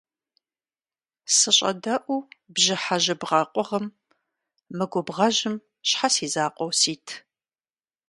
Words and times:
СыщӀэдэӀуу 1.35 2.21
бжьыхьэ 2.53 2.97
жьыбгъэ 3.03 3.41
къугъым, 3.53 3.85
мы 4.77 4.85
губгъуэжьым 4.91 5.55
щхьэ 5.87 6.07
си 6.15 6.27
закъуэу 6.33 6.71
сит? 6.79 7.07